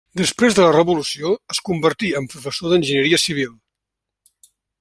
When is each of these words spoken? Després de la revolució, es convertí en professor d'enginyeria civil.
Després 0.19 0.55
de 0.59 0.63
la 0.67 0.71
revolució, 0.75 1.33
es 1.55 1.59
convertí 1.69 2.11
en 2.21 2.31
professor 2.33 2.75
d'enginyeria 2.75 3.23
civil. 3.29 3.57